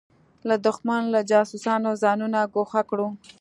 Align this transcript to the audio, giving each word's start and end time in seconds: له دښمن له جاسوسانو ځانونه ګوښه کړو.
له 0.47 0.55
دښمن 0.65 1.01
له 1.13 1.19
جاسوسانو 1.31 1.91
ځانونه 2.03 2.39
ګوښه 2.53 2.81
کړو. 2.89 3.07